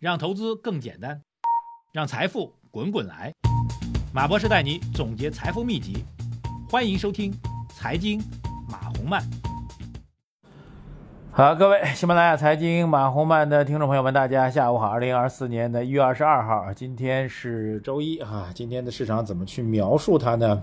[0.00, 1.20] 让投资更简单，
[1.92, 3.30] 让财富滚滚来。
[4.14, 6.02] 马博士带你总结财富秘籍，
[6.70, 7.30] 欢迎收听
[7.68, 8.18] 《财经
[8.66, 9.20] 马红漫》。
[11.30, 14.88] 好，各位喜马拉雅财经马红漫的听众朋友们，大家下午好。
[14.88, 18.50] 二零二四年的一月二十二号，今天是周一啊。
[18.54, 20.62] 今天的市场怎么去描述它呢？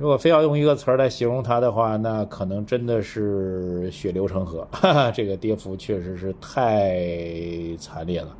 [0.00, 4.66] 如果非要用一个词儿来形容它的话，那可能真的是血流成河。
[4.72, 6.96] 哈哈，这个跌幅确实是太
[7.76, 8.34] 惨烈了。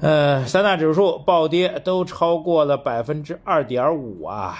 [0.00, 4.54] 呃，三大指数暴跌都超过了百分之二点五啊，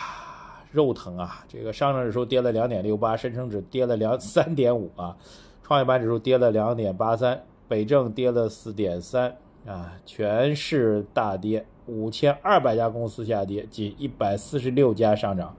[0.72, 1.44] 肉疼啊！
[1.46, 5.16] 这个上证指数跌了两点六八，深成指跌了两三点五啊，
[5.62, 15.54] 创业板指数跌了两点八三，北证跌了四点三啊，全市大跌，五千二百家公司下跌，仅一百四十六家上涨。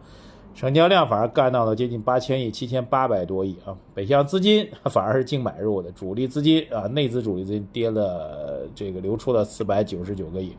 [0.55, 3.76] 成交量反而干到了接近八千亿，七千八百多亿啊！
[3.94, 10.55] 北向资金 反而是净买入的，主力资金啊，内资主力资金跌了，这个流出了四百九十九个亿。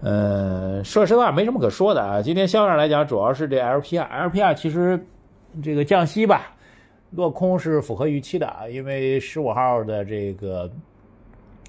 [0.00, 2.22] 嗯，说实话没什么可说的啊。
[2.22, 4.98] 今天销量来讲，主要是这 LPR，LPR 其实
[5.62, 6.56] 这个降息吧，
[7.10, 10.70] 落空是符合预期的啊，因为十五号的这个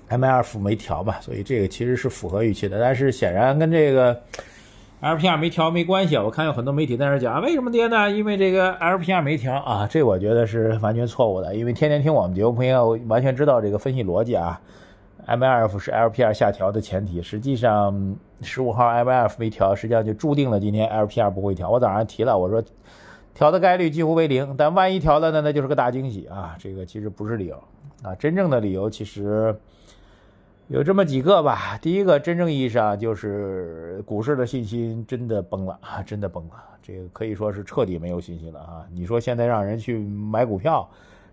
[0.09, 2.79] MLF 没调嘛，所以这个其实是符合预期的。
[2.79, 4.17] 但是显然跟这个。
[5.01, 8.11] LPR 没调没关系啊，我看有很多媒体在那讲为什么跌呢？
[8.11, 11.55] 因为这个 LPR 没调啊，这我觉得是完全错误的。
[11.55, 14.59] 因为天天听我们节目朋友完全知道这个分析逻辑啊。
[15.25, 21.69] MLF 是 LPR 下调的前提，实际上十五号 MLF 没调，实际上就注定了今天 LPR 不会调。
[21.69, 22.61] 我早上提了，我说
[23.33, 26.57] 调的概率几乎为零，但万一调了呢，那就是个大惊喜啊。
[26.59, 27.55] 这个其实不是理由
[28.03, 29.55] 啊，真正的理由其实。
[30.69, 38.85] 有这么几个吧，第一个真正意义上就是股市的信心真的崩了啊，真的崩了，这个可以说是彻底没有信心了啊！
[38.93, 40.87] 你说现在让人去买股票，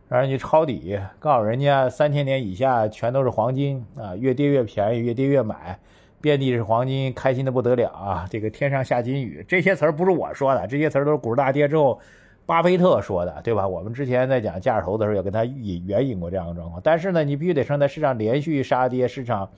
[0.08, 5.78] 让人去抄底，告诉人家三千年以下全都是黄金啊，越跌越便宜，越跌越买，
[6.22, 8.26] 遍地是黄金，开心的不得了啊！
[8.30, 12.00] 这个天上下金雨，这些词儿不是我说的，这些词儿都是股市大跌之后。
[12.46, 13.66] 巴菲特说的，对吧？
[13.66, 16.80] 我们之前在讲价值投资的时候，也跟他引援引过这样的状况。
[16.82, 19.50] 但是呢，你必须得承在市场连续杀跌，市场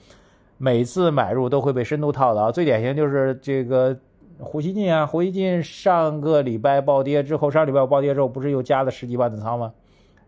[0.56, 2.50] 每次买入都会被深度套牢。
[2.50, 3.94] 最典型就是这个
[4.38, 9.74] 胡锡进啊，胡锡进上个礼拜暴跌之后，上礼拜暴跌之后，不是又加了十几万的仓吗？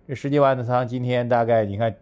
[0.07, 1.95] 这十几万的仓，今天大概你看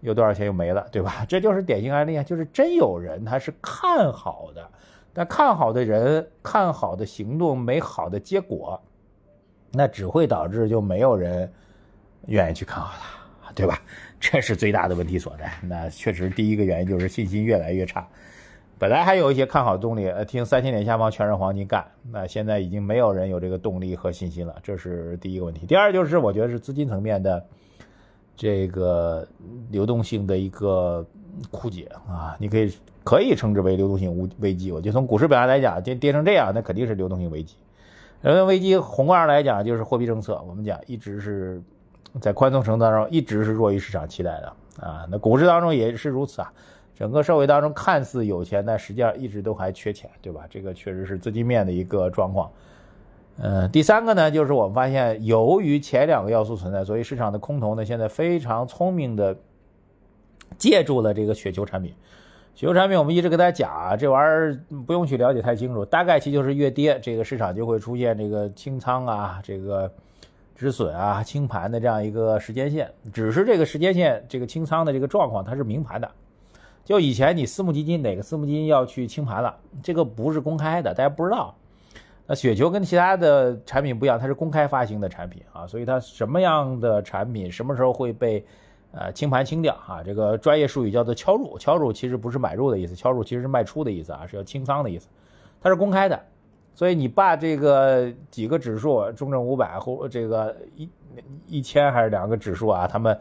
[0.00, 1.26] 有多少钱又没了，对吧？
[1.28, 4.66] 这就是典型案例啊，就是真有人他是看好的，
[5.12, 8.80] 但看好的人看好的行动没好的结果。
[9.72, 11.50] 那只会导致就没有人
[12.26, 12.92] 愿意去看好
[13.44, 13.80] 它，对吧？
[14.18, 15.50] 这是最大的问题所在。
[15.62, 18.06] 那确实，第一个原因就是信心越来越差。
[18.78, 24.56] 本来还有一些看好动力，呃，听三千点下方全是黄金干，那现在已经没有人有这个动力和信心了。
[24.62, 25.66] 这是第一个问题。
[25.66, 27.44] 第二就是，我觉得是资金层面的
[28.34, 29.26] 这个
[29.70, 31.06] 流动性的一个
[31.50, 34.72] 枯竭啊，你可以可以称之为流动性无危机。
[34.72, 37.56] 我觉得从股市表现来讲，跌跌成这样，那肯定是流动性危机。
[38.22, 41.62] 人文危机宏观上来讲，就是货币政策，我们讲一直是
[42.20, 45.06] 在宽松程度当中一直是弱于市场期待的啊。
[45.10, 46.52] 那股市当中也是如此啊。
[46.94, 50.44] 整个社会当中看似有钱，但实际上一直都还缺钱，对吧？
[50.50, 52.50] 这个确实是资金面的一个状况。
[53.38, 59.34] 嗯，第三个呢，就是我们发现，由于前两个要素存在，所以市场的空头呢现在非常聪明的
[60.58, 61.94] 借助了这个雪球产品。
[62.54, 69.90] 雪球产品，我们一直跟大家讲啊，这玩意儿不用去了解太清楚，大概其就是越跌，这个市场就会出现这个清仓啊，这个
[70.54, 72.90] 止损啊、清盘的这样一个时间线。
[73.14, 76.10] 只是这个时间线，这个清仓的这个状况，它是明盘的。
[76.84, 81.54] 就以前你私募基金哪个私募基金要去清盘了，这个不是公开的，大家不知道。
[82.26, 88.44] 那雪球跟其他的产品不一样，它是公开发行的产品啊，所以它什么样的产品，什么时候会被。
[88.92, 91.56] 呃，清盘清掉啊，这个专业术语叫做敲入。
[91.58, 95.08] 敲入其实不是买入的意思，敲入其实是卖出的意思啊，是要清仓的意思。
[95.60, 96.20] 它是公开的，
[96.74, 100.88] 所以你把这个几个指数，中证五百或这个一
[101.46, 103.16] 一千还是两个指数啊，他们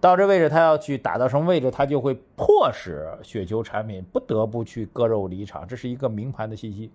[0.00, 6.90] 到这位置，他要去打到什么位置，他就会迫使雪球产品不得不去割肉离场，这是一个明盘的信息。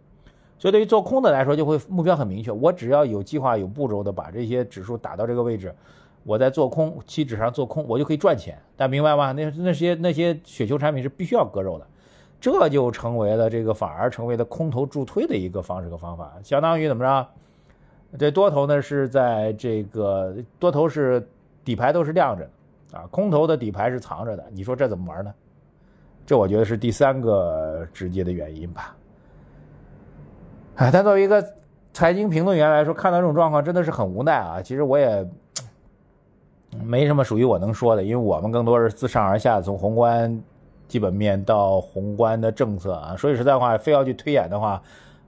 [0.57, 5.75] 所以对于做空的来说，就会目标很明确，我只要有计划、有步骤的把这些指数打到这个位置。
[6.23, 9.31] 我在做空期指上做空，我就可以赚钱，大家明白吗？
[9.31, 11.87] 那那些那些雪球产品是必须要割肉的，
[12.41, 17.27] 这就成为了这个反而成为了空头助推的一个方式和方法，相当于怎么着？
[18.17, 21.25] 这多头呢是在这个多头是
[21.63, 22.49] 底牌都是亮着
[22.91, 25.33] 啊，空头的底牌是藏着的，你说这怎么玩呢？
[26.25, 28.95] 这我觉得是第三个直接的原因吧。
[30.75, 31.43] 哎，但作为一个
[31.93, 34.61] 财经评论员来说，看到这种状况真的是很无奈啊。
[34.61, 35.27] 其实我也。
[36.85, 40.41] 没什么属于我能说的，因为我们更多是自上而下，从宏观
[40.87, 43.15] 基本面到宏观的政策啊。
[43.15, 44.81] 说句实在话，非要去推演的话，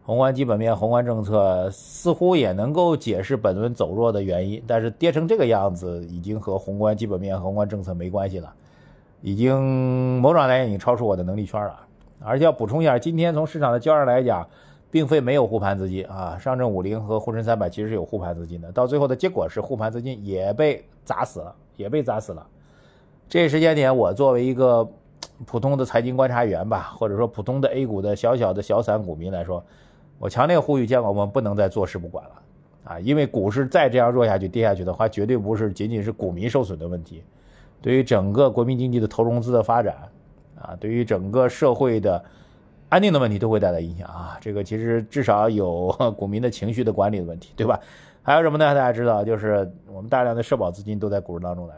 [0.03, 8.53] 宏观基本面、宏观政策似乎也能够解释本轮走弱的原因，但是跌成这个样子，已经和宏观基本面、宏观政策没关系了，
[9.21, 11.79] 已经某种来讲已经超出我的能力圈了。
[12.23, 14.47] 而且要补充一下，今天从市场的交易上来讲。
[14.91, 22.45] 并非没有护盘资金啊，上证五零和沪深三百其实是有护盘资金的，到最后的结果是护盘资金也被砸死了，也被砸死了。
[23.29, 24.85] 这时间点，我作为一个
[25.47, 29.63] 普通的财经观察员吧，或者说普通的 A 股的小小的小散股民来说，
[30.19, 32.31] 我强烈呼吁监管部门不能再坐视不管了
[32.83, 32.99] 啊！
[32.99, 37.23] 因为股市再这样弱下去、跌下去的话，绝对不是仅仅是股民受损的问题，
[37.81, 39.95] 对于整个国民经济的投融资的发展
[40.61, 42.21] 啊，对于整个社会的。
[42.91, 45.87] 安定的问题都会带来影响啊，这个其实至少有
[46.19, 47.79] 股民的情绪的管理的问题，对吧？
[48.21, 48.75] 还有什么呢？
[48.75, 51.75] 大家知道，就是我们大量的社保资金都在股市当中来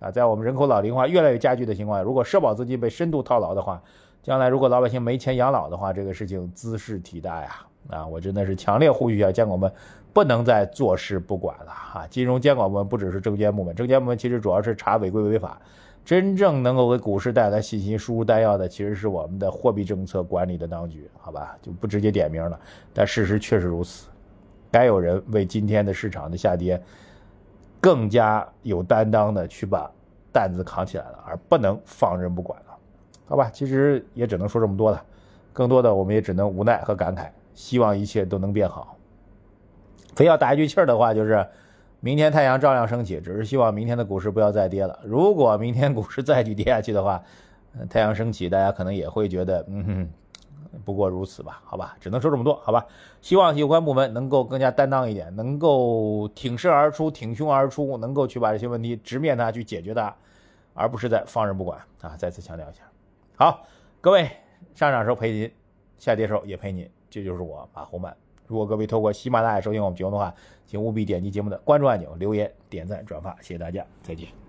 [0.00, 3.80] 啊，在我们人口老龄化越来越加剧的情况下，如果社保资金被深度套牢的话，
[4.24, 7.60] 将来如果老百姓没钱养老的话，这个事情兹事体大呀！
[7.88, 9.72] 啊，我真的是强烈呼吁一下监管部门，
[10.12, 12.04] 不能再坐视不管了啊！
[12.10, 15.60] 金融监管部门不只是证监部门，证监部门其实主要是查违规违法。
[16.06, 21.58] 真正能够给股市带来信心、输入弹药的，其实是我们的货币政策管理的当局，好吧？
[21.60, 22.56] 就不直接点名了，
[22.94, 24.08] 但事实确实如此。
[24.70, 26.80] 该有人为今天的市场的下跌
[27.80, 29.90] 更加有担当的去把
[30.32, 32.78] 担子扛起来了，而不能放任不管了，
[33.26, 33.50] 好吧？
[33.52, 35.02] 其实也只能说这么多了，
[35.52, 38.96] 更多的我们也只能无奈和感慨，希望一切都能变好。
[40.14, 41.44] 非要打一句气儿的话，就是。
[42.06, 44.96] 明天太阳照样升起，只是希望明天的股市不要再跌了。
[45.02, 47.20] 如果明天股市再去跌下去的话，
[47.90, 50.08] 太阳升起，大家可能也会觉得，嗯哼，
[50.84, 52.86] 不过如此吧，好吧，只能说这么多，好吧。
[53.20, 60.14] 希望有关部门能够更加担当一点，能够挺身而出、挺胸而出，能够去把这些问题直面它、去解决它，
[60.74, 62.14] 而不是在放任不管啊！
[62.16, 62.84] 再次强调一下。
[63.34, 63.66] 好，
[64.00, 64.30] 各位，
[64.76, 65.50] 上涨时候陪您，
[65.98, 68.16] 下跌时候也陪您，这就是我马红曼。
[68.46, 70.34] 如果各位透过喜马拉雅收听我们节目的话，
[70.66, 74.45] 请务必点击节目的关注按钮、留言、点赞、转发，谢谢大家，再见。